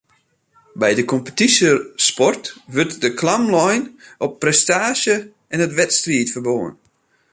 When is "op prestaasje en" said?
4.25-5.63